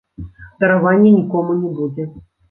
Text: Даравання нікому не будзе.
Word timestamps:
Даравання 0.61 1.11
нікому 1.17 1.57
не 1.59 1.69
будзе. 1.75 2.07